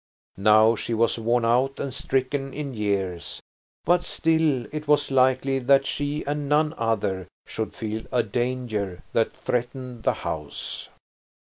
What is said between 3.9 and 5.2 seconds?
still it was